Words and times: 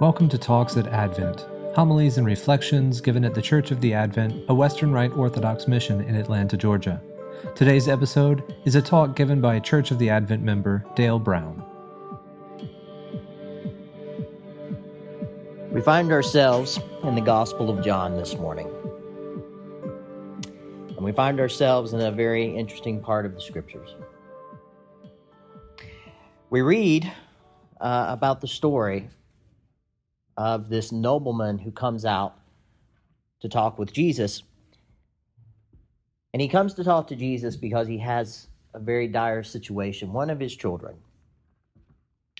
Welcome 0.00 0.28
to 0.28 0.38
Talks 0.38 0.76
at 0.76 0.86
Advent, 0.86 1.44
homilies 1.74 2.18
and 2.18 2.26
reflections 2.26 3.00
given 3.00 3.24
at 3.24 3.34
the 3.34 3.42
Church 3.42 3.72
of 3.72 3.80
the 3.80 3.94
Advent, 3.94 4.44
a 4.48 4.54
Western 4.54 4.92
Rite 4.92 5.10
Orthodox 5.10 5.66
mission 5.66 6.00
in 6.02 6.14
Atlanta, 6.14 6.56
Georgia. 6.56 7.02
Today's 7.56 7.88
episode 7.88 8.54
is 8.64 8.76
a 8.76 8.80
talk 8.80 9.16
given 9.16 9.40
by 9.40 9.58
Church 9.58 9.90
of 9.90 9.98
the 9.98 10.08
Advent 10.08 10.44
member 10.44 10.84
Dale 10.94 11.18
Brown. 11.18 11.64
We 15.72 15.80
find 15.80 16.12
ourselves 16.12 16.78
in 17.02 17.16
the 17.16 17.20
Gospel 17.20 17.68
of 17.68 17.84
John 17.84 18.14
this 18.14 18.36
morning. 18.36 18.70
And 20.90 21.00
we 21.00 21.10
find 21.10 21.40
ourselves 21.40 21.92
in 21.92 22.00
a 22.00 22.12
very 22.12 22.44
interesting 22.56 23.00
part 23.00 23.26
of 23.26 23.34
the 23.34 23.40
Scriptures. 23.40 23.96
We 26.50 26.60
read 26.60 27.12
uh, 27.80 28.06
about 28.08 28.40
the 28.40 28.46
story 28.46 29.08
of 30.38 30.68
this 30.68 30.92
nobleman 30.92 31.58
who 31.58 31.72
comes 31.72 32.04
out 32.04 32.36
to 33.40 33.48
talk 33.48 33.76
with 33.76 33.92
Jesus. 33.92 34.44
And 36.32 36.40
he 36.40 36.46
comes 36.46 36.74
to 36.74 36.84
talk 36.84 37.08
to 37.08 37.16
Jesus 37.16 37.56
because 37.56 37.88
he 37.88 37.98
has 37.98 38.46
a 38.72 38.78
very 38.78 39.08
dire 39.08 39.42
situation. 39.42 40.12
One 40.12 40.30
of 40.30 40.38
his 40.38 40.54
children, 40.54 40.94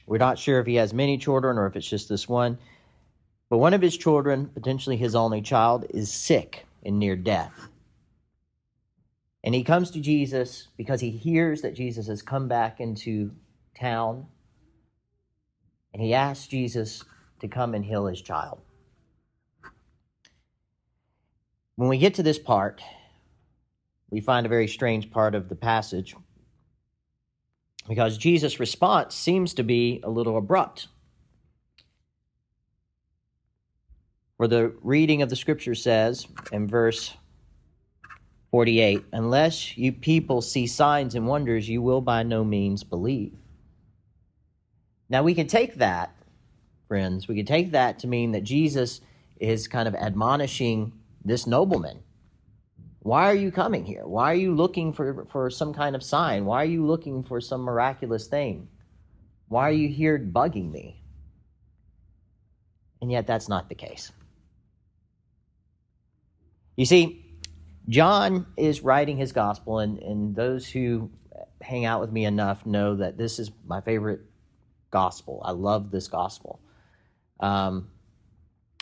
we're 0.06 0.18
not 0.18 0.38
sure 0.38 0.60
if 0.60 0.66
he 0.66 0.76
has 0.76 0.94
many 0.94 1.18
children 1.18 1.58
or 1.58 1.66
if 1.66 1.74
it's 1.74 1.88
just 1.88 2.08
this 2.08 2.28
one, 2.28 2.58
but 3.50 3.58
one 3.58 3.74
of 3.74 3.82
his 3.82 3.96
children, 3.96 4.46
potentially 4.46 4.96
his 4.96 5.16
only 5.16 5.42
child, 5.42 5.84
is 5.90 6.12
sick 6.12 6.66
and 6.84 7.00
near 7.00 7.16
death. 7.16 7.68
And 9.42 9.56
he 9.56 9.64
comes 9.64 9.90
to 9.90 10.00
Jesus 10.00 10.68
because 10.76 11.00
he 11.00 11.10
hears 11.10 11.62
that 11.62 11.74
Jesus 11.74 12.06
has 12.06 12.22
come 12.22 12.46
back 12.46 12.78
into 12.78 13.32
town. 13.76 14.26
And 15.92 16.00
he 16.00 16.14
asks 16.14 16.46
Jesus 16.46 17.02
to 17.40 17.48
come 17.48 17.74
and 17.74 17.84
heal 17.84 18.06
his 18.06 18.20
child. 18.20 18.60
When 21.76 21.88
we 21.88 21.98
get 21.98 22.14
to 22.14 22.22
this 22.22 22.38
part, 22.38 22.82
we 24.10 24.20
find 24.20 24.46
a 24.46 24.48
very 24.48 24.66
strange 24.66 25.10
part 25.10 25.34
of 25.34 25.48
the 25.48 25.54
passage 25.54 26.16
because 27.88 28.18
Jesus' 28.18 28.60
response 28.60 29.14
seems 29.14 29.54
to 29.54 29.62
be 29.62 30.00
a 30.02 30.10
little 30.10 30.36
abrupt. 30.36 30.88
Where 34.36 34.48
the 34.48 34.74
reading 34.82 35.22
of 35.22 35.30
the 35.30 35.36
scripture 35.36 35.74
says 35.74 36.26
in 36.52 36.68
verse 36.68 37.14
48 38.50 39.04
Unless 39.12 39.76
you 39.76 39.92
people 39.92 40.42
see 40.42 40.66
signs 40.66 41.14
and 41.14 41.26
wonders, 41.26 41.68
you 41.68 41.82
will 41.82 42.00
by 42.00 42.22
no 42.22 42.44
means 42.44 42.84
believe. 42.84 43.36
Now 45.08 45.22
we 45.22 45.34
can 45.34 45.46
take 45.46 45.76
that 45.76 46.14
friends, 46.88 47.28
we 47.28 47.36
could 47.36 47.46
take 47.46 47.72
that 47.72 48.00
to 48.00 48.08
mean 48.08 48.32
that 48.32 48.42
Jesus 48.42 49.00
is 49.38 49.68
kind 49.68 49.86
of 49.86 49.94
admonishing 49.94 50.92
this 51.24 51.46
nobleman. 51.46 52.02
Why 53.00 53.30
are 53.30 53.34
you 53.34 53.52
coming 53.52 53.84
here? 53.84 54.06
Why 54.06 54.32
are 54.32 54.36
you 54.36 54.54
looking 54.54 54.92
for, 54.92 55.26
for 55.30 55.50
some 55.50 55.72
kind 55.72 55.94
of 55.94 56.02
sign? 56.02 56.44
Why 56.44 56.62
are 56.62 56.66
you 56.66 56.84
looking 56.84 57.22
for 57.22 57.40
some 57.40 57.60
miraculous 57.60 58.26
thing? 58.26 58.68
Why 59.46 59.68
are 59.68 59.72
you 59.72 59.88
here 59.88 60.18
bugging 60.18 60.72
me? 60.72 61.02
And 63.00 63.12
yet, 63.12 63.26
that's 63.26 63.48
not 63.48 63.68
the 63.68 63.76
case. 63.76 64.10
You 66.76 66.84
see, 66.84 67.24
John 67.88 68.46
is 68.56 68.82
writing 68.82 69.16
his 69.16 69.32
gospel, 69.32 69.78
and, 69.78 69.98
and 70.00 70.34
those 70.34 70.66
who 70.66 71.10
hang 71.60 71.84
out 71.84 72.00
with 72.00 72.12
me 72.12 72.24
enough 72.24 72.66
know 72.66 72.96
that 72.96 73.16
this 73.16 73.38
is 73.38 73.50
my 73.64 73.80
favorite 73.80 74.20
gospel. 74.90 75.40
I 75.44 75.52
love 75.52 75.90
this 75.90 76.08
gospel. 76.08 76.60
Um, 77.40 77.88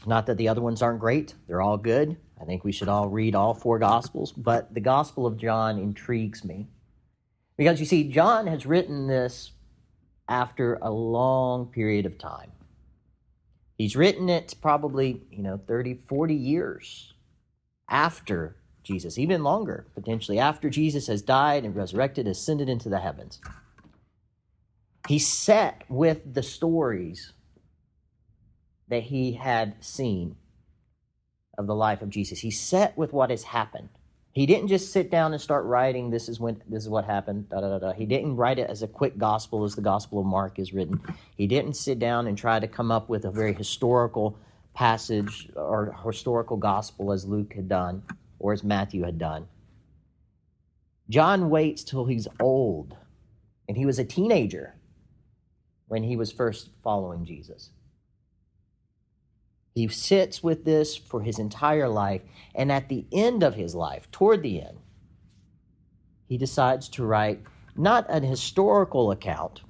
not 0.07 0.27
that 0.27 0.37
the 0.37 0.49
other 0.49 0.61
ones 0.61 0.83
aren't 0.83 1.01
great, 1.01 1.35
they're 1.47 1.63
all 1.63 1.79
good. 1.79 2.17
I 2.41 2.45
think 2.45 2.65
we 2.65 2.73
should 2.73 2.89
all 2.89 3.09
read 3.09 3.35
all 3.35 3.55
four 3.55 3.79
Gospels, 3.79 4.33
but 4.33 4.73
the 4.75 4.81
Gospel 4.81 5.27
of 5.27 5.39
John 5.39 5.79
intrigues 5.79 6.45
me. 6.45 6.69
Because 7.57 7.81
you 7.81 7.87
see, 7.87 8.11
John 8.11 8.47
has 8.47 8.67
written 8.67 9.07
this 9.07 9.53
after 10.29 10.79
a 10.83 10.91
long 10.91 11.67
period 11.67 12.05
of 12.05 12.19
time. 12.19 12.53
He's 13.79 13.97
written 13.97 14.29
it 14.29 14.55
probably, 14.61 15.23
you 15.31 15.43
know, 15.43 15.61
30, 15.67 15.95
40 15.95 16.35
years 16.35 17.15
after 17.89 18.57
Jesus, 18.83 19.19
even 19.19 19.43
longer, 19.43 19.87
potentially, 19.95 20.39
after 20.39 20.71
Jesus 20.71 21.07
has 21.09 21.23
died 21.23 21.65
and 21.65 21.75
resurrected, 21.75 22.27
ascended 22.27 22.69
into 22.69 22.89
the 22.89 23.01
heavens. 23.01 23.41
He's 25.09 25.27
set 25.27 25.85
with 25.89 26.35
the 26.35 26.43
stories 26.43 27.33
that 28.89 29.05
he 29.05 29.33
had 29.33 29.75
seen 29.85 30.37
of 31.59 31.67
the 31.67 31.75
life 31.75 32.03
of 32.03 32.11
Jesus. 32.11 32.41
He 32.41 32.51
set 32.51 32.97
with 32.97 33.13
what 33.13 33.31
has 33.31 33.45
happened. 33.45 33.89
He 34.33 34.45
didn't 34.45 34.69
just 34.69 34.93
sit 34.93 35.11
down 35.11 35.33
and 35.33 35.41
start 35.41 35.65
writing, 35.65 36.11
this 36.11 36.29
is 36.29 36.39
when 36.39 36.63
this 36.69 36.83
is 36.83 36.91
what 36.91 37.07
happened, 37.07 37.49
da, 37.49 37.61
da, 37.61 37.79
da. 37.79 37.93
He 37.93 38.05
didn't 38.05 38.37
write 38.37 38.59
it 38.59 38.69
as 38.69 38.83
a 38.83 38.87
quick 38.87 39.17
gospel 39.17 39.65
as 39.65 39.75
the 39.75 39.81
Gospel 39.81 40.21
of 40.21 40.27
Mark 40.27 40.59
is 40.59 40.75
written. 40.75 41.01
He 41.37 41.47
didn't 41.47 41.73
sit 41.73 41.99
down 41.99 42.27
and 42.27 42.37
try 42.37 42.61
to 42.61 42.69
come 42.69 42.91
up 42.91 43.09
with 43.09 43.25
a 43.25 43.31
very 43.31 43.55
historical 43.55 44.39
passage 44.75 45.49
or 45.57 45.97
historical 46.05 46.59
gospel 46.59 47.13
as 47.13 47.25
Luke 47.25 47.55
had 47.55 47.67
done 47.67 48.03
or 48.39 48.53
as 48.53 48.63
Matthew 48.63 49.05
had 49.05 49.19
done. 49.19 49.49
John 51.09 51.49
waits 51.49 51.83
till 51.83 52.05
he's 52.05 52.29
old, 52.39 52.95
and 53.69 53.77
he 53.77 53.87
was 53.87 53.99
a 53.99 54.05
teenager 54.05 54.75
when 55.89 56.03
he 56.03 56.17
was 56.17 56.31
first 56.31 56.69
following 56.85 57.25
Jesus. 57.25 57.71
He 59.77 59.87
sits 59.89 60.43
with 60.43 60.65
this 60.65 60.97
for 60.97 61.21
his 61.21 61.39
entire 61.39 61.87
life. 61.87 62.23
And 62.55 62.73
at 62.73 62.89
the 62.89 63.05
end 63.13 63.43
of 63.43 63.57
his 63.57 63.75
life, 63.75 64.11
toward 64.11 64.43
the 64.43 64.63
end, 64.63 64.79
he 66.27 66.39
decides 66.39 66.89
to 66.89 67.05
write 67.05 67.43
not 67.77 68.07
an 68.09 68.23
historical 68.23 69.11
account, 69.11 69.61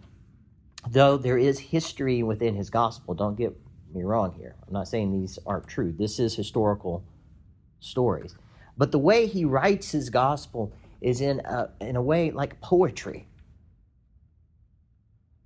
though 0.89 1.17
there 1.17 1.37
is 1.37 1.59
history 1.59 2.23
within 2.23 2.55
his 2.55 2.71
gospel. 2.71 3.15
Don't 3.15 3.37
get 3.37 3.59
me 3.93 4.05
wrong 4.05 4.33
here. 4.33 4.55
I'm 4.65 4.73
not 4.73 4.87
saying 4.87 5.11
these 5.11 5.41
aren't 5.45 5.67
true. 5.67 5.93
This 5.93 6.21
is 6.21 6.37
historical 6.37 7.03
stories. 7.81 8.37
But 8.79 8.93
the 8.93 9.01
way 9.01 9.27
he 9.27 9.45
writes 9.45 9.91
his 9.91 10.09
gospel 10.09 10.73
is 11.01 11.21
in 11.21 11.41
a, 11.41 11.71
in 11.81 11.97
a 11.97 12.03
way 12.03 12.31
like 12.31 12.61
poetry. 12.61 13.27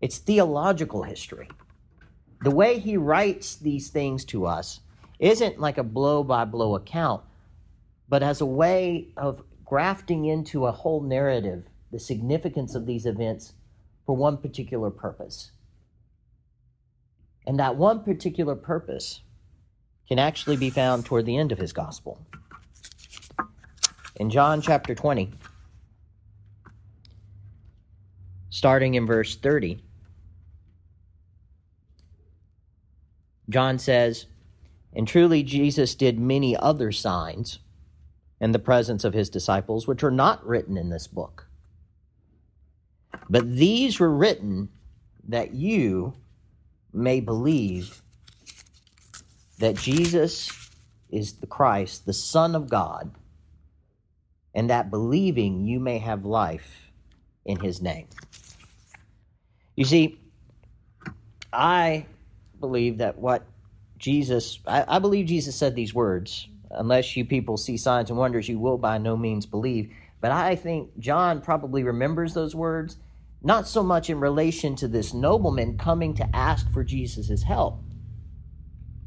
It's 0.03 0.19
theological 0.19 1.05
history 1.05 1.49
the 2.41 2.51
way 2.51 2.79
he 2.79 2.97
writes 2.97 3.57
these 3.57 3.91
things 3.91 4.25
to 4.27 4.47
us 4.47 4.81
isn't 5.19 5.61
like 5.61 5.79
a 5.79 5.83
blow 5.83 6.25
by 6.25 6.45
blow 6.45 6.75
account, 6.75 7.23
but 8.09 8.23
as 8.23 8.41
a 8.41 8.47
way 8.47 9.09
of 9.17 9.43
grafting 9.65 10.25
into 10.25 10.67
a 10.67 10.73
whole 10.73 11.03
narrative 11.03 11.67
the 11.93 11.99
significance 11.99 12.75
of 12.75 12.87
these 12.87 13.05
events 13.05 13.53
for 14.07 14.17
one 14.17 14.39
particular 14.39 14.91
purpose. 14.91 15.51
And 17.47 17.59
that 17.59 17.77
one 17.77 18.03
particular 18.03 18.55
purpose 18.55 19.21
can 20.09 20.19
actually 20.19 20.57
be 20.57 20.71
found 20.71 21.05
toward 21.05 21.27
the 21.27 21.37
end 21.37 21.53
of 21.53 21.59
his 21.59 21.73
gospel. 21.73 22.19
In 24.17 24.31
John 24.31 24.61
chapter 24.61 24.95
20, 24.95 25.33
starting 28.51 28.95
in 28.95 29.07
verse 29.07 29.37
30, 29.37 29.83
John 33.51 33.79
says, 33.79 34.27
And 34.95 35.07
truly 35.07 35.43
Jesus 35.43 35.95
did 35.95 36.19
many 36.19 36.57
other 36.57 36.93
signs 36.93 37.59
in 38.41 38.53
the 38.53 38.59
presence 38.59 39.05
of 39.05 39.13
his 39.13 39.29
disciples, 39.29 39.87
which 39.87 40.03
are 40.03 40.11
not 40.11 40.45
written 40.47 40.77
in 40.77 40.89
this 40.89 41.07
book. 41.07 41.47
But 43.29 43.57
these 43.57 44.01
were 44.01 44.11
written 44.11 44.71
that 45.29 45.55
you 45.55 46.15
may 46.93 47.21
believe 47.21 48.03
that 49.59 49.77
Jesus 49.77 50.71
is 51.11 51.35
the 51.35 51.47
Christ, 51.47 52.07
the 52.07 52.13
Son 52.13 52.55
of 52.55 52.69
God, 52.69 53.15
and 54.55 54.71
that 54.71 54.91
believing 54.91 55.67
you 55.67 55.79
may 55.79 55.99
have 55.99 56.25
life 56.25 56.91
in 57.45 57.61
his 57.61 57.81
name. 57.81 58.09
You 59.77 59.85
see, 59.85 60.19
I 61.53 62.07
believe 62.61 62.99
that 62.99 63.19
what 63.19 63.47
Jesus, 63.99 64.59
I, 64.67 64.97
I 64.97 64.99
believe 64.99 65.27
Jesus 65.27 65.57
said 65.57 65.75
these 65.75 65.95
words 65.95 66.49
unless 66.71 67.17
you 67.17 67.25
people 67.25 67.57
see 67.57 67.77
signs 67.77 68.11
and 68.11 68.19
wonders, 68.19 68.49
you 68.49 68.59
will 68.59 68.79
by 68.79 68.99
no 68.99 69.17
means 69.17 69.47
believe. 69.47 69.93
But 70.21 70.31
I 70.31 70.57
think 70.57 70.99
John 70.99 71.41
probably 71.41 71.83
remembers 71.83 72.35
those 72.35 72.55
words, 72.55 72.97
not 73.43 73.67
so 73.67 73.83
much 73.83 74.11
in 74.11 74.21
relation 74.21 74.77
to 74.77 74.89
this 74.89 75.15
nobleman 75.15 75.79
coming 75.79 76.15
to 76.15 76.37
ask 76.37 76.71
for 76.71 76.85
Jesus' 76.85 77.43
help, 77.43 77.83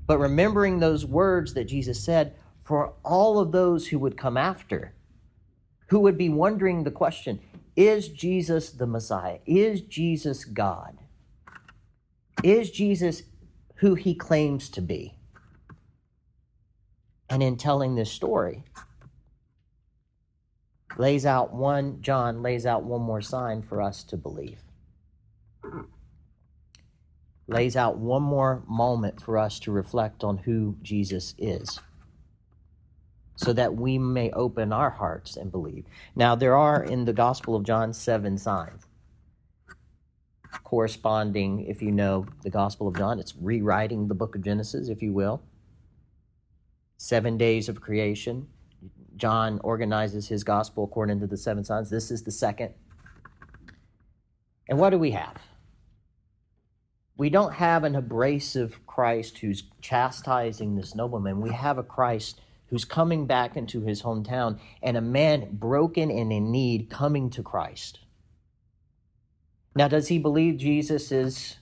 but 0.07 0.19
remembering 0.19 0.79
those 0.79 1.05
words 1.05 1.53
that 1.53 1.65
Jesus 1.65 2.03
said 2.03 2.35
for 2.63 2.93
all 3.03 3.39
of 3.39 3.51
those 3.51 3.87
who 3.87 3.99
would 3.99 4.17
come 4.17 4.37
after, 4.37 4.93
who 5.87 5.99
would 5.99 6.17
be 6.17 6.29
wondering 6.29 6.83
the 6.83 6.91
question 6.91 7.39
Is 7.75 8.07
Jesus 8.09 8.71
the 8.71 8.87
Messiah? 8.87 9.39
Is 9.45 9.81
Jesus 9.81 10.45
God? 10.45 10.97
Is 12.43 12.71
Jesus 12.71 13.23
who 13.75 13.95
he 13.95 14.15
claims 14.15 14.69
to 14.69 14.81
be. 14.81 15.15
And 17.29 17.41
in 17.41 17.57
telling 17.57 17.95
this 17.95 18.11
story, 18.11 18.63
lays 20.97 21.25
out 21.25 21.53
one, 21.53 22.01
John 22.01 22.41
lays 22.41 22.65
out 22.65 22.83
one 22.83 23.01
more 23.01 23.21
sign 23.21 23.61
for 23.61 23.81
us 23.81 24.03
to 24.05 24.17
believe. 24.17 24.63
Lays 27.47 27.75
out 27.75 27.97
one 27.97 28.23
more 28.23 28.63
moment 28.67 29.21
for 29.21 29.37
us 29.37 29.59
to 29.59 29.71
reflect 29.71 30.23
on 30.23 30.39
who 30.39 30.77
Jesus 30.81 31.33
is 31.37 31.79
so 33.35 33.51
that 33.53 33.75
we 33.75 33.97
may 33.97 34.31
open 34.31 34.71
our 34.71 34.91
hearts 34.91 35.35
and 35.35 35.51
believe. 35.51 35.85
Now, 36.15 36.35
there 36.35 36.55
are 36.55 36.83
in 36.83 37.05
the 37.05 37.13
Gospel 37.13 37.55
of 37.55 37.63
John 37.63 37.93
seven 37.93 38.37
signs 38.37 38.83
corresponding, 40.63 41.65
if 41.65 41.81
you 41.81 41.91
know 41.91 42.25
the 42.43 42.49
Gospel 42.49 42.87
of 42.87 42.97
John, 42.97 43.19
it's 43.19 43.35
rewriting 43.35 44.07
the 44.07 44.15
book 44.15 44.35
of 44.35 44.43
Genesis, 44.43 44.89
if 44.89 45.01
you 45.01 45.13
will. 45.13 45.41
Seven 46.97 47.37
days 47.37 47.69
of 47.69 47.81
creation, 47.81 48.47
John 49.15 49.59
organizes 49.63 50.27
his 50.27 50.43
gospel 50.43 50.83
according 50.83 51.19
to 51.19 51.27
the 51.27 51.37
seven 51.37 51.63
signs. 51.63 51.89
This 51.89 52.11
is 52.11 52.23
the 52.23 52.31
second. 52.31 52.73
And 54.67 54.79
what 54.79 54.91
do 54.91 54.97
we 54.97 55.11
have? 55.11 55.37
We 57.15 57.29
don't 57.29 57.53
have 57.53 57.83
an 57.83 57.95
abrasive 57.95 58.85
Christ 58.87 59.37
who's 59.39 59.63
chastising 59.81 60.75
this 60.75 60.95
nobleman. 60.95 61.41
We 61.41 61.51
have 61.51 61.77
a 61.77 61.83
Christ 61.83 62.41
who's 62.67 62.85
coming 62.85 63.27
back 63.27 63.55
into 63.55 63.81
his 63.81 64.01
hometown 64.01 64.59
and 64.81 64.97
a 64.97 65.01
man 65.01 65.49
broken 65.51 66.09
and 66.09 66.33
in 66.33 66.51
need 66.51 66.89
coming 66.89 67.29
to 67.31 67.43
Christ. 67.43 67.99
Now, 69.75 69.87
does 69.87 70.07
he 70.07 70.19
believe 70.19 70.57
Jesus 70.57 71.11
is 71.11 71.57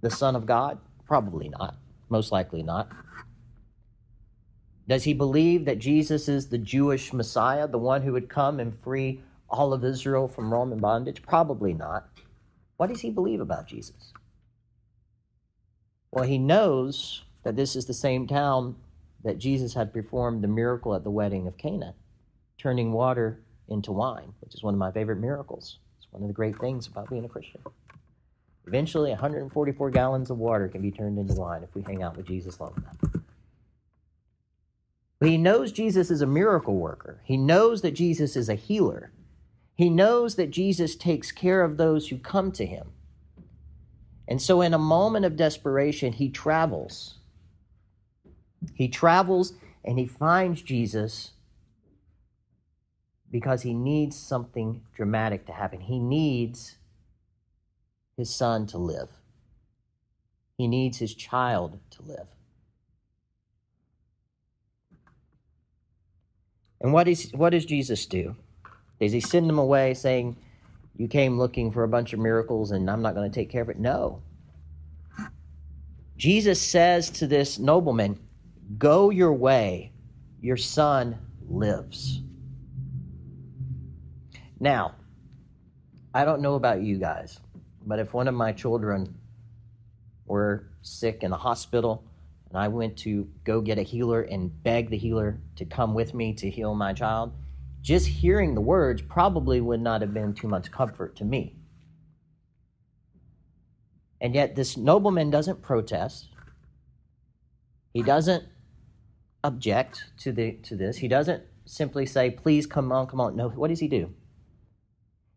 the 0.00 0.10
Son 0.10 0.36
of 0.36 0.46
God? 0.46 0.78
Probably 1.06 1.48
not. 1.48 1.76
Most 2.08 2.30
likely 2.30 2.62
not. 2.62 2.90
Does 4.86 5.04
he 5.04 5.14
believe 5.14 5.64
that 5.64 5.78
Jesus 5.78 6.28
is 6.28 6.48
the 6.48 6.58
Jewish 6.58 7.12
Messiah, 7.12 7.66
the 7.66 7.78
one 7.78 8.02
who 8.02 8.12
would 8.12 8.28
come 8.28 8.60
and 8.60 8.78
free 8.78 9.22
all 9.48 9.72
of 9.72 9.82
Israel 9.82 10.28
from 10.28 10.52
Roman 10.52 10.78
bondage? 10.78 11.22
Probably 11.22 11.72
not. 11.72 12.08
What 12.76 12.88
does 12.88 13.00
he 13.00 13.10
believe 13.10 13.40
about 13.40 13.66
Jesus? 13.66 14.12
Well, 16.10 16.24
he 16.24 16.38
knows 16.38 17.24
that 17.44 17.56
this 17.56 17.74
is 17.74 17.86
the 17.86 17.94
same 17.94 18.26
town 18.26 18.76
that 19.22 19.38
Jesus 19.38 19.72
had 19.74 19.92
performed 19.92 20.44
the 20.44 20.48
miracle 20.48 20.94
at 20.94 21.02
the 21.02 21.10
wedding 21.10 21.46
of 21.46 21.56
Cana, 21.56 21.94
turning 22.58 22.92
water 22.92 23.40
into 23.68 23.90
wine, 23.90 24.34
which 24.40 24.54
is 24.54 24.62
one 24.62 24.74
of 24.74 24.78
my 24.78 24.92
favorite 24.92 25.18
miracles. 25.18 25.78
One 26.14 26.22
of 26.22 26.28
the 26.28 26.34
great 26.34 26.56
things 26.60 26.86
about 26.86 27.10
being 27.10 27.24
a 27.24 27.28
Christian. 27.28 27.60
Eventually, 28.68 29.10
144 29.10 29.90
gallons 29.90 30.30
of 30.30 30.38
water 30.38 30.68
can 30.68 30.80
be 30.80 30.92
turned 30.92 31.18
into 31.18 31.34
wine 31.34 31.64
if 31.64 31.74
we 31.74 31.82
hang 31.82 32.04
out 32.04 32.16
with 32.16 32.26
Jesus 32.26 32.60
long 32.60 32.72
enough. 32.76 33.22
But 35.18 35.28
he 35.28 35.36
knows 35.36 35.72
Jesus 35.72 36.08
is 36.08 36.22
a 36.22 36.26
miracle 36.26 36.76
worker. 36.76 37.20
He 37.24 37.36
knows 37.36 37.82
that 37.82 37.92
Jesus 37.92 38.36
is 38.36 38.48
a 38.48 38.54
healer. 38.54 39.10
He 39.74 39.90
knows 39.90 40.36
that 40.36 40.52
Jesus 40.52 40.94
takes 40.94 41.32
care 41.32 41.62
of 41.62 41.76
those 41.76 42.08
who 42.08 42.16
come 42.16 42.52
to 42.52 42.64
him. 42.64 42.92
And 44.28 44.40
so, 44.40 44.60
in 44.60 44.72
a 44.72 44.78
moment 44.78 45.24
of 45.24 45.36
desperation, 45.36 46.12
he 46.12 46.28
travels. 46.28 47.16
He 48.74 48.86
travels 48.86 49.54
and 49.84 49.98
he 49.98 50.06
finds 50.06 50.62
Jesus 50.62 51.32
because 53.34 53.62
he 53.62 53.74
needs 53.74 54.16
something 54.16 54.80
dramatic 54.94 55.44
to 55.44 55.52
happen. 55.52 55.80
He 55.80 55.98
needs 55.98 56.76
his 58.16 58.32
son 58.32 58.64
to 58.68 58.78
live, 58.78 59.10
he 60.56 60.68
needs 60.68 60.98
his 60.98 61.16
child 61.16 61.80
to 61.90 62.02
live. 62.02 62.28
And 66.80 66.92
what, 66.92 67.08
is, 67.08 67.32
what 67.34 67.50
does 67.50 67.64
Jesus 67.64 68.06
do? 68.06 68.36
Does 69.00 69.10
he 69.10 69.18
send 69.18 69.48
them 69.48 69.58
away 69.58 69.94
saying, 69.94 70.36
You 70.96 71.08
came 71.08 71.36
looking 71.36 71.72
for 71.72 71.82
a 71.82 71.88
bunch 71.88 72.12
of 72.12 72.20
miracles 72.20 72.70
and 72.70 72.88
I'm 72.88 73.02
not 73.02 73.16
going 73.16 73.28
to 73.28 73.34
take 73.34 73.50
care 73.50 73.62
of 73.62 73.68
it? 73.68 73.80
No. 73.80 74.22
Jesus 76.16 76.62
says 76.62 77.10
to 77.10 77.26
this 77.26 77.58
nobleman, 77.58 78.20
Go 78.78 79.10
your 79.10 79.32
way, 79.32 79.90
your 80.40 80.56
son 80.56 81.18
lives. 81.48 82.20
Now, 84.64 84.94
I 86.14 86.24
don't 86.24 86.40
know 86.40 86.54
about 86.54 86.80
you 86.80 86.98
guys, 86.98 87.38
but 87.84 87.98
if 87.98 88.14
one 88.14 88.28
of 88.28 88.34
my 88.34 88.52
children 88.52 89.18
were 90.24 90.70
sick 90.80 91.22
in 91.22 91.30
the 91.30 91.36
hospital 91.36 92.02
and 92.48 92.56
I 92.56 92.68
went 92.68 92.96
to 93.00 93.28
go 93.44 93.60
get 93.60 93.78
a 93.78 93.82
healer 93.82 94.22
and 94.22 94.62
beg 94.62 94.88
the 94.88 94.96
healer 94.96 95.38
to 95.56 95.66
come 95.66 95.92
with 95.92 96.14
me 96.14 96.32
to 96.36 96.48
heal 96.48 96.74
my 96.74 96.94
child, 96.94 97.34
just 97.82 98.06
hearing 98.06 98.54
the 98.54 98.62
words 98.62 99.02
probably 99.02 99.60
would 99.60 99.82
not 99.82 100.00
have 100.00 100.14
been 100.14 100.32
too 100.32 100.48
much 100.48 100.70
comfort 100.70 101.14
to 101.16 101.26
me. 101.26 101.56
And 104.18 104.34
yet, 104.34 104.56
this 104.56 104.78
nobleman 104.78 105.28
doesn't 105.28 105.60
protest. 105.60 106.30
He 107.92 108.02
doesn't 108.02 108.44
object 109.42 110.04
to, 110.20 110.32
the, 110.32 110.52
to 110.62 110.74
this. 110.74 110.96
He 110.96 111.08
doesn't 111.08 111.42
simply 111.66 112.06
say, 112.06 112.30
please 112.30 112.66
come 112.66 112.90
on, 112.92 113.08
come 113.08 113.20
on. 113.20 113.36
No, 113.36 113.50
what 113.50 113.68
does 113.68 113.80
he 113.80 113.88
do? 113.88 114.14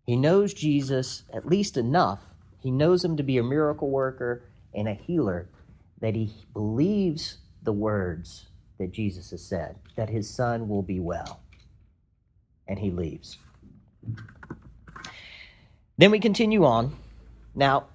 He 0.08 0.16
knows 0.16 0.54
Jesus 0.54 1.24
at 1.34 1.46
least 1.46 1.78
enough. 1.78 2.22
He 2.64 2.72
knows 2.72 3.06
him 3.06 3.18
to 3.18 3.24
be 3.24 3.38
a 3.38 3.44
miracle 3.44 3.90
worker 3.90 4.42
and 4.74 4.88
a 4.88 4.94
healer 4.94 5.50
that 6.00 6.16
he 6.16 6.34
believes 6.54 7.38
the 7.62 7.74
words 7.74 8.48
that 8.80 8.92
Jesus 8.92 9.32
has 9.32 9.44
said, 9.44 9.76
that 9.96 10.10
his 10.10 10.30
son 10.30 10.70
will 10.70 10.82
be 10.82 11.00
well. 11.00 11.42
And 12.68 12.80
he 12.80 12.90
leaves. 12.90 13.38
Then 15.98 16.12
we 16.12 16.20
continue 16.20 16.64
on. 16.64 16.96
Now, 17.56 17.88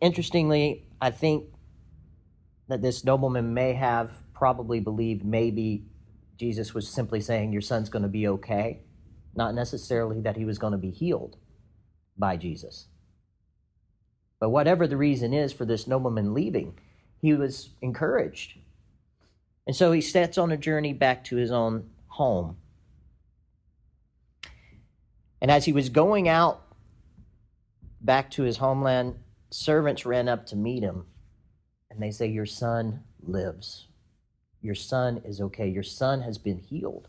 interestingly, 0.00 0.84
I 1.00 1.10
think 1.10 1.46
that 2.68 2.82
this 2.82 3.04
nobleman 3.04 3.54
may 3.54 3.72
have 3.72 4.12
probably 4.34 4.80
believed 4.80 5.24
maybe 5.24 5.84
Jesus 6.36 6.74
was 6.74 6.88
simply 6.88 7.20
saying, 7.20 7.52
Your 7.52 7.62
son's 7.62 7.88
going 7.88 8.02
to 8.02 8.08
be 8.08 8.28
okay, 8.28 8.80
not 9.34 9.54
necessarily 9.54 10.20
that 10.20 10.36
he 10.36 10.44
was 10.44 10.58
going 10.58 10.72
to 10.72 10.78
be 10.78 10.90
healed 10.90 11.36
by 12.16 12.36
Jesus. 12.36 12.86
But 14.38 14.50
whatever 14.50 14.86
the 14.86 14.96
reason 14.96 15.32
is 15.32 15.52
for 15.52 15.64
this 15.64 15.86
nobleman 15.86 16.34
leaving, 16.34 16.78
he 17.20 17.32
was 17.34 17.70
encouraged. 17.80 18.58
And 19.66 19.76
so 19.76 19.92
he 19.92 20.00
sets 20.00 20.36
on 20.36 20.50
a 20.50 20.56
journey 20.56 20.92
back 20.92 21.24
to 21.24 21.36
his 21.36 21.52
own 21.52 21.90
home. 22.08 22.56
And 25.40 25.50
as 25.50 25.64
he 25.64 25.72
was 25.72 25.88
going 25.88 26.28
out 26.28 26.62
back 28.00 28.30
to 28.32 28.42
his 28.42 28.58
homeland, 28.58 29.16
servants 29.50 30.04
ran 30.04 30.28
up 30.28 30.46
to 30.46 30.56
meet 30.56 30.82
him 30.82 31.06
and 31.90 32.02
they 32.02 32.10
say, 32.10 32.26
Your 32.26 32.46
son 32.46 33.02
lives. 33.22 33.86
Your 34.60 34.74
son 34.74 35.20
is 35.24 35.40
okay. 35.40 35.68
Your 35.68 35.82
son 35.82 36.22
has 36.22 36.38
been 36.38 36.58
healed. 36.58 37.08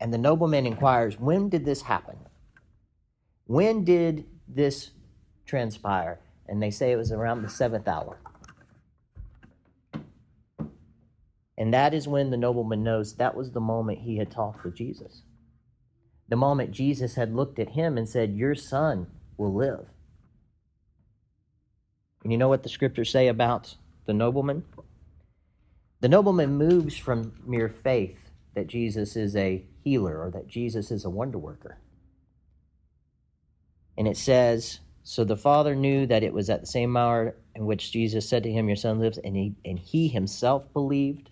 And 0.00 0.12
the 0.12 0.18
nobleman 0.18 0.66
inquires, 0.66 1.18
When 1.18 1.48
did 1.48 1.64
this 1.64 1.82
happen? 1.82 2.16
When 3.46 3.84
did 3.84 4.24
this 4.54 4.90
transpire. 5.50 6.20
And 6.46 6.62
they 6.62 6.70
say 6.70 6.92
it 6.92 6.96
was 6.96 7.12
around 7.12 7.42
the 7.42 7.48
seventh 7.48 7.88
hour. 7.88 8.20
And 11.58 11.74
that 11.74 11.92
is 11.92 12.08
when 12.08 12.30
the 12.30 12.36
nobleman 12.36 12.82
knows 12.82 13.16
that 13.16 13.36
was 13.36 13.50
the 13.50 13.60
moment 13.60 13.98
he 13.98 14.16
had 14.16 14.30
talked 14.30 14.64
with 14.64 14.74
Jesus. 14.74 15.22
The 16.28 16.36
moment 16.36 16.70
Jesus 16.70 17.16
had 17.16 17.34
looked 17.34 17.58
at 17.58 17.70
him 17.70 17.98
and 17.98 18.08
said, 18.08 18.32
Your 18.32 18.54
son 18.54 19.08
will 19.36 19.52
live. 19.52 19.88
And 22.22 22.32
you 22.32 22.38
know 22.38 22.48
what 22.48 22.62
the 22.62 22.68
scriptures 22.68 23.10
say 23.10 23.28
about 23.28 23.74
the 24.06 24.14
nobleman? 24.14 24.64
The 26.00 26.08
nobleman 26.08 26.56
moves 26.56 26.96
from 26.96 27.34
mere 27.44 27.68
faith 27.68 28.29
that 28.54 28.66
Jesus 28.66 29.16
is 29.16 29.36
a 29.36 29.64
healer 29.84 30.20
or 30.20 30.30
that 30.30 30.48
Jesus 30.48 30.90
is 30.90 31.04
a 31.04 31.10
wonder 31.10 31.38
worker. 31.38 31.78
And 33.96 34.08
it 34.08 34.16
says, 34.16 34.80
so 35.02 35.24
the 35.24 35.36
father 35.36 35.74
knew 35.74 36.06
that 36.06 36.22
it 36.22 36.32
was 36.32 36.50
at 36.50 36.60
the 36.60 36.66
same 36.66 36.96
hour 36.96 37.34
in 37.54 37.66
which 37.66 37.90
Jesus 37.90 38.28
said 38.28 38.42
to 38.44 38.52
him, 38.52 38.68
Your 38.68 38.76
son 38.76 39.00
lives, 39.00 39.18
and 39.18 39.34
he, 39.34 39.54
and 39.64 39.78
he 39.78 40.08
himself 40.08 40.72
believed, 40.72 41.30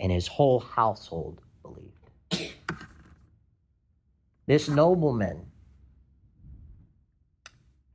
and 0.00 0.10
his 0.10 0.26
whole 0.26 0.60
household 0.60 1.40
believed. 1.62 2.52
This 4.46 4.68
nobleman 4.68 5.46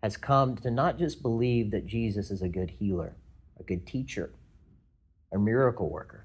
has 0.01 0.17
come 0.17 0.55
to 0.57 0.71
not 0.71 0.97
just 0.97 1.21
believe 1.21 1.71
that 1.71 1.85
Jesus 1.85 2.31
is 2.31 2.41
a 2.41 2.49
good 2.49 2.71
healer, 2.71 3.15
a 3.59 3.63
good 3.63 3.85
teacher, 3.85 4.33
a 5.31 5.37
miracle 5.37 5.89
worker, 5.89 6.23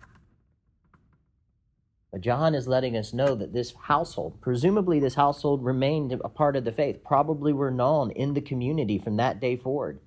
John 2.20 2.54
is 2.54 2.68
letting 2.68 2.96
us 2.96 3.12
know 3.12 3.34
that 3.34 3.52
this 3.52 3.74
household, 3.82 4.40
presumably 4.40 5.00
this 5.00 5.14
household 5.14 5.64
remained 5.64 6.12
a 6.12 6.28
part 6.28 6.56
of 6.56 6.64
the 6.64 6.72
faith, 6.72 7.02
probably 7.04 7.52
were 7.52 7.70
known 7.70 8.10
in 8.10 8.34
the 8.34 8.40
community 8.40 8.98
from 8.98 9.16
that 9.16 9.40
day 9.40 9.56
forward 9.56 10.00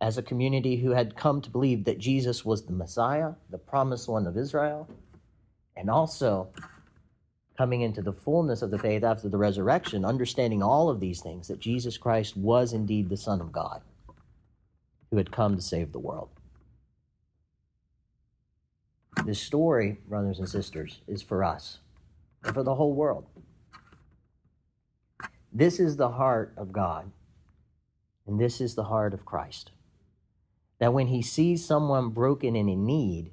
as 0.00 0.18
a 0.18 0.22
community 0.22 0.76
who 0.76 0.90
had 0.90 1.16
come 1.16 1.40
to 1.40 1.50
believe 1.50 1.84
that 1.84 1.98
Jesus 1.98 2.44
was 2.44 2.66
the 2.66 2.72
Messiah, 2.72 3.32
the 3.50 3.58
promised 3.58 4.08
one 4.08 4.26
of 4.26 4.36
Israel, 4.36 4.88
and 5.76 5.88
also 5.88 6.48
coming 7.56 7.80
into 7.80 8.02
the 8.02 8.12
fullness 8.12 8.62
of 8.62 8.70
the 8.70 8.78
faith 8.78 9.04
after 9.04 9.28
the 9.28 9.38
resurrection, 9.38 10.04
understanding 10.04 10.62
all 10.62 10.90
of 10.90 11.00
these 11.00 11.20
things, 11.20 11.48
that 11.48 11.60
Jesus 11.60 11.96
Christ 11.96 12.36
was 12.36 12.72
indeed 12.72 13.08
the 13.08 13.16
Son 13.16 13.40
of 13.40 13.52
God 13.52 13.82
who 15.10 15.16
had 15.16 15.30
come 15.30 15.54
to 15.56 15.62
save 15.62 15.92
the 15.92 15.98
world. 15.98 16.28
This 19.22 19.40
story, 19.40 19.98
brothers 20.08 20.38
and 20.38 20.48
sisters, 20.48 21.00
is 21.06 21.22
for 21.22 21.44
us 21.44 21.78
and 22.42 22.52
for 22.52 22.62
the 22.62 22.74
whole 22.74 22.94
world. 22.94 23.24
This 25.52 25.78
is 25.78 25.96
the 25.96 26.10
heart 26.10 26.52
of 26.56 26.72
God, 26.72 27.10
and 28.26 28.40
this 28.40 28.60
is 28.60 28.74
the 28.74 28.84
heart 28.84 29.14
of 29.14 29.24
Christ. 29.24 29.70
That 30.78 30.92
when 30.92 31.06
he 31.06 31.22
sees 31.22 31.64
someone 31.64 32.10
broken 32.10 32.56
and 32.56 32.68
in 32.68 32.84
need, 32.84 33.30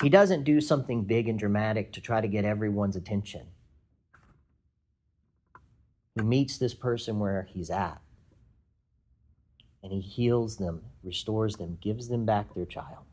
he 0.00 0.08
doesn't 0.08 0.44
do 0.44 0.60
something 0.60 1.04
big 1.04 1.28
and 1.28 1.38
dramatic 1.38 1.92
to 1.92 2.00
try 2.00 2.20
to 2.20 2.26
get 2.26 2.44
everyone's 2.44 2.96
attention. 2.96 3.46
He 6.16 6.22
meets 6.22 6.58
this 6.58 6.74
person 6.74 7.20
where 7.20 7.46
he's 7.52 7.70
at, 7.70 8.00
and 9.82 9.92
he 9.92 10.00
heals 10.00 10.56
them, 10.56 10.82
restores 11.04 11.56
them, 11.56 11.78
gives 11.80 12.08
them 12.08 12.24
back 12.24 12.54
their 12.54 12.66
child 12.66 13.04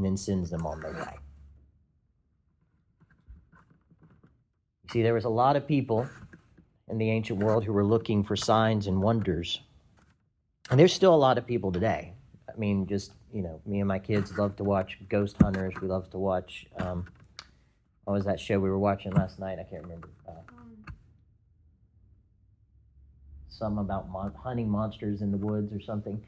and 0.00 0.06
then 0.06 0.16
sends 0.16 0.48
them 0.48 0.66
on 0.66 0.80
their 0.80 0.94
way. 0.94 1.18
You 4.84 4.90
see, 4.90 5.02
there 5.02 5.12
was 5.12 5.26
a 5.26 5.28
lot 5.28 5.56
of 5.56 5.68
people 5.68 6.08
in 6.88 6.96
the 6.96 7.10
ancient 7.10 7.38
world 7.38 7.64
who 7.64 7.74
were 7.74 7.84
looking 7.84 8.24
for 8.24 8.34
signs 8.34 8.86
and 8.86 9.02
wonders. 9.02 9.60
And 10.70 10.80
there's 10.80 10.94
still 10.94 11.14
a 11.14 11.16
lot 11.16 11.36
of 11.36 11.46
people 11.46 11.70
today. 11.70 12.14
I 12.48 12.58
mean, 12.58 12.86
just, 12.86 13.12
you 13.30 13.42
know, 13.42 13.60
me 13.66 13.80
and 13.80 13.88
my 13.88 13.98
kids 13.98 14.38
love 14.38 14.56
to 14.56 14.64
watch 14.64 14.96
Ghost 15.10 15.36
Hunters. 15.38 15.74
We 15.82 15.88
love 15.88 16.08
to 16.12 16.18
watch, 16.18 16.66
um, 16.78 17.06
what 18.04 18.14
was 18.14 18.24
that 18.24 18.40
show 18.40 18.58
we 18.58 18.70
were 18.70 18.78
watching 18.78 19.12
last 19.12 19.38
night? 19.38 19.58
I 19.58 19.64
can't 19.64 19.82
remember. 19.82 20.08
Uh, 20.26 20.32
some 23.50 23.76
about 23.76 24.08
mon- 24.08 24.32
hunting 24.32 24.70
monsters 24.70 25.20
in 25.20 25.30
the 25.30 25.36
woods 25.36 25.74
or 25.74 25.80
something. 25.80 26.24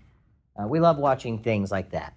Uh, 0.61 0.67
we 0.67 0.79
love 0.79 0.99
watching 0.99 1.43
things 1.43 1.71
like 1.71 1.91
that. 1.93 2.13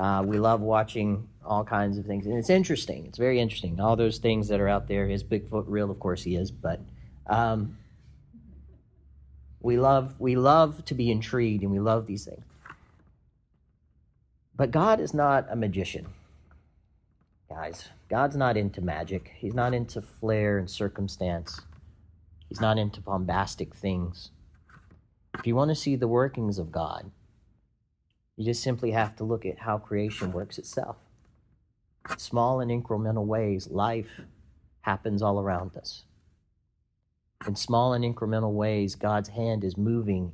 Uh, 0.00 0.22
we 0.22 0.38
love 0.38 0.62
watching 0.62 1.28
all 1.44 1.62
kinds 1.62 1.98
of 1.98 2.06
things, 2.06 2.24
and 2.24 2.38
it's 2.38 2.48
interesting. 2.48 3.04
It's 3.04 3.18
very 3.18 3.38
interesting. 3.38 3.78
All 3.78 3.96
those 3.96 4.16
things 4.16 4.48
that 4.48 4.58
are 4.58 4.66
out 4.66 4.88
there. 4.88 5.06
Is 5.06 5.22
Bigfoot 5.22 5.64
real? 5.66 5.90
Of 5.90 6.00
course 6.00 6.22
he 6.22 6.36
is, 6.36 6.50
but 6.50 6.80
um, 7.26 7.76
we 9.60 9.78
love 9.78 10.18
we 10.18 10.36
love 10.36 10.86
to 10.86 10.94
be 10.94 11.10
intrigued, 11.10 11.62
and 11.62 11.70
we 11.70 11.80
love 11.80 12.06
these 12.06 12.24
things. 12.24 12.42
But 14.56 14.70
God 14.70 15.00
is 15.00 15.12
not 15.12 15.46
a 15.50 15.56
magician, 15.56 16.06
guys. 17.50 17.90
God's 18.08 18.36
not 18.36 18.56
into 18.56 18.80
magic. 18.80 19.32
He's 19.36 19.54
not 19.54 19.74
into 19.74 20.00
flair 20.00 20.56
and 20.56 20.70
circumstance. 20.70 21.60
He's 22.48 22.60
not 22.60 22.78
into 22.78 23.02
bombastic 23.02 23.74
things. 23.76 24.30
If 25.38 25.46
you 25.46 25.54
want 25.54 25.68
to 25.68 25.74
see 25.74 25.94
the 25.94 26.08
workings 26.08 26.58
of 26.58 26.72
God, 26.72 27.10
you 28.40 28.46
just 28.46 28.62
simply 28.62 28.92
have 28.92 29.14
to 29.16 29.22
look 29.22 29.44
at 29.44 29.58
how 29.58 29.76
creation 29.76 30.32
works 30.32 30.56
itself. 30.56 30.96
Small 32.16 32.60
and 32.60 32.70
incremental 32.70 33.26
ways, 33.26 33.68
life 33.68 34.22
happens 34.80 35.20
all 35.20 35.38
around 35.38 35.76
us. 35.76 36.04
In 37.46 37.54
small 37.54 37.92
and 37.92 38.02
incremental 38.02 38.52
ways, 38.52 38.94
God's 38.94 39.28
hand 39.28 39.62
is 39.62 39.76
moving 39.76 40.32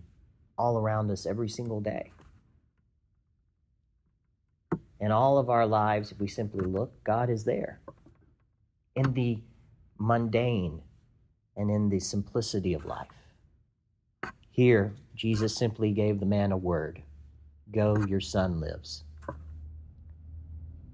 all 0.57 0.79
around 0.79 1.11
us 1.11 1.27
every 1.27 1.49
single 1.49 1.81
day. 1.81 2.13
In 5.01 5.11
all 5.11 5.37
of 5.37 5.51
our 5.51 5.67
lives, 5.67 6.13
if 6.13 6.21
we 6.21 6.29
simply 6.29 6.65
look, 6.65 7.03
God 7.03 7.29
is 7.29 7.43
there. 7.43 7.81
In 8.95 9.15
the 9.15 9.41
mundane 9.99 10.81
and 11.57 11.73
in 11.73 11.89
the 11.89 11.99
simplicity 11.99 12.73
of 12.73 12.85
life. 12.85 13.33
Here, 14.49 14.95
Jesus 15.17 15.57
simply 15.57 15.91
gave 15.91 16.21
the 16.21 16.25
man 16.25 16.53
a 16.53 16.57
word 16.57 17.03
Go, 17.71 18.05
your 18.07 18.21
son 18.21 18.61
lives. 18.61 19.05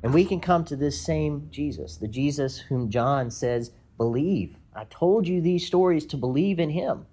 And 0.03 0.13
we 0.13 0.25
can 0.25 0.41
come 0.41 0.65
to 0.65 0.77
this 0.77 1.01
same 1.01 1.49
Jesus, 1.51 1.97
the 1.97 2.09
Jesus 2.09 2.59
whom 2.59 2.91
John 2.91 3.31
says, 3.31 3.71
believe. 3.97 4.57
I 4.75 4.85
told 4.85 5.29
you 5.29 5.41
these 5.41 5.67
stories 5.67 6.07
to 6.07 6.17
believe 6.17 6.59
in 6.59 6.71
him. 6.71 7.07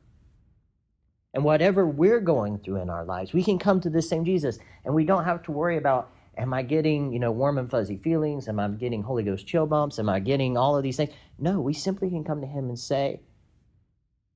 And 1.34 1.44
whatever 1.44 1.86
we're 1.86 2.22
going 2.22 2.60
through 2.60 2.82
in 2.82 2.89
our 2.89 3.06
lives, 3.06 3.34
we 3.34 3.44
can 3.44 3.60
come 3.60 3.80
to 3.82 3.89
this 3.89 4.10
same 4.10 4.25
Jesus. 4.25 4.58
And 4.84 4.96
we 4.96 5.06
don't 5.06 5.25
have 5.25 5.44
to 5.44 5.51
worry 5.51 5.78
about, 5.78 6.10
am 6.38 6.54
I 6.54 6.63
getting, 6.63 7.13
you 7.13 7.20
know, 7.20 7.32
warm 7.32 7.60
and 7.60 7.70
fuzzy 7.70 7.98
feelings? 7.98 8.48
Am 8.48 8.60
I 8.60 8.68
getting 8.70 9.04
Holy 9.04 9.24
Ghost 9.24 9.46
chill 9.46 9.68
bumps? 9.68 10.00
Am 10.00 10.10
I 10.10 10.20
getting 10.20 10.58
all 10.58 10.75
of 10.75 10.82
these 10.82 10.98
things? 10.98 11.13
No, 11.38 11.60
we 11.60 11.74
simply 11.74 12.10
can 12.10 12.24
come 12.24 12.42
to 12.42 12.48
him 12.48 12.70
and 12.70 12.80
say, 12.80 13.22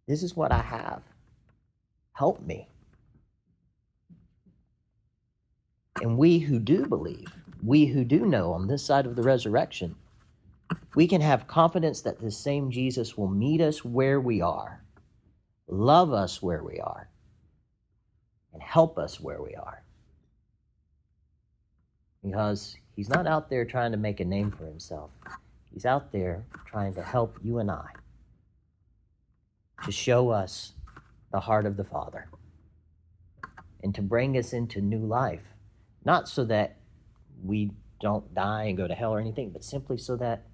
this 0.08 0.22
is 0.22 0.36
what 0.36 0.52
I 0.52 0.62
have. 0.62 1.02
Help 2.12 2.46
me. 2.46 2.70
And 6.02 6.18
we 6.18 6.40
who 6.40 6.60
do 6.60 6.86
believe, 6.86 7.28
we 7.64 7.86
who 7.86 8.04
do 8.04 8.26
know 8.26 8.54
on 8.54 8.68
this 8.68 8.84
side 8.84 9.06
of 9.06 9.16
the 9.16 9.22
resurrection, 9.22 9.96
we 10.96 11.08
can 11.08 11.22
have 11.22 11.48
confidence 11.48 12.02
that 12.02 12.20
the 12.20 12.32
same 12.32 12.72
Jesus 12.72 13.18
will 13.18 13.28
meet 13.28 13.62
us 13.62 13.86
where 13.86 14.20
we 14.20 14.42
are, 14.42 14.84
love 15.68 16.12
us 16.12 16.42
where 16.42 16.64
we 16.64 16.80
are, 16.80 17.10
and 18.54 18.62
help 18.62 18.98
us 18.98 19.20
where 19.20 19.42
we 19.42 19.56
are. 19.56 19.84
Because 22.24 22.76
he's 22.96 23.10
not 23.10 23.28
out 23.28 23.50
there 23.50 23.66
trying 23.66 23.92
to 23.92 23.98
make 23.98 24.20
a 24.20 24.26
name 24.26 24.52
for 24.52 24.66
himself, 24.66 25.12
he's 25.72 25.86
out 25.86 26.12
there 26.12 26.46
trying 26.66 26.94
to 26.96 27.04
help 27.04 27.38
you 27.44 27.60
and 27.60 27.70
I 27.70 27.88
to 29.86 29.92
show 29.92 30.30
us 30.30 30.74
the 31.32 31.42
heart 31.42 31.66
of 31.66 31.78
the 31.78 31.84
Father 31.84 32.28
and 33.84 33.94
to 33.96 34.02
bring 34.02 34.38
us 34.38 34.54
into 34.54 34.80
new 34.80 35.06
life 35.06 35.53
not 36.06 36.28
so 36.28 36.46
that 36.46 36.78
we 37.44 37.72
don't 38.00 38.34
die 38.34 38.64
and 38.66 38.78
go 38.78 38.88
to 38.88 38.94
hell 38.94 39.14
or 39.14 39.20
anything, 39.20 39.52
but 39.52 39.64
simply 39.64 39.98
so 39.98 40.16
that 40.18 40.46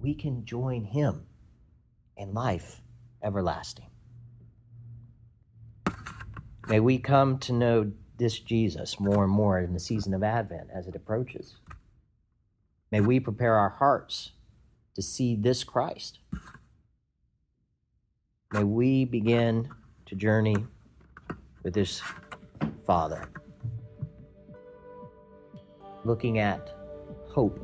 we 0.00 0.14
can 0.14 0.44
join 0.44 0.84
Him 0.84 1.26
in 2.16 2.32
life 2.32 2.80
everlasting. 3.22 3.90
May 6.68 6.80
we 6.80 6.98
come 6.98 7.38
to 7.38 7.52
know 7.52 7.92
this 8.18 8.38
Jesus 8.38 8.98
more 8.98 9.24
and 9.24 9.32
more 9.32 9.60
in 9.60 9.72
the 9.72 9.80
season 9.80 10.14
of 10.14 10.22
Advent 10.22 10.68
as 10.74 10.86
it 10.86 10.96
approaches. 10.96 11.56
May 12.90 13.00
we 13.00 13.20
prepare 13.20 13.54
our 13.54 13.68
hearts 13.68 14.32
to 14.94 15.02
see 15.02 15.36
this 15.36 15.64
Christ. 15.64 16.18
May 18.52 18.64
we 18.64 19.04
begin 19.04 19.68
to 20.06 20.14
journey 20.14 20.56
with 21.62 21.74
this 21.74 22.00
Father 22.86 23.28
looking 26.06 26.38
at 26.38 26.72
hope 27.28 27.58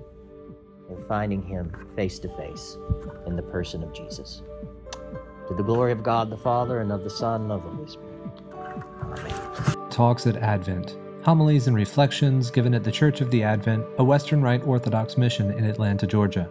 and 0.88 1.04
finding 1.06 1.42
Him 1.42 1.72
face 1.96 2.18
to 2.20 2.28
face 2.37 2.76
in 3.26 3.37
the 3.37 3.42
person 3.42 3.82
of 3.82 3.92
Jesus. 3.92 4.42
To 5.49 5.54
the 5.54 5.62
glory 5.62 5.92
of 5.92 6.02
God 6.02 6.30
the 6.30 6.37
Father, 6.37 6.80
and 6.80 6.92
of 6.92 7.04
the 7.04 7.11
Son, 7.11 7.42
and 7.42 7.52
of 7.52 7.62
the 7.62 7.70
Holy 7.70 7.88
Spirit. 7.88 8.12
Amen. 8.54 9.90
Talks 9.90 10.26
at 10.26 10.37
Advent. 10.37 10.96
Homilies 11.25 11.68
and 11.68 11.76
reflections 11.76 12.50
given 12.50 12.75
at 12.75 12.82
the 12.82 12.90
Church 12.90 13.20
of 13.20 13.30
the 13.30 13.42
Advent, 13.42 13.84
a 13.99 14.04
Western 14.04 14.42
Rite 14.42 14.64
Orthodox 14.64 15.16
mission 15.16 15.52
in 15.52 15.64
Atlanta, 15.64 16.06
Georgia. 16.06 16.49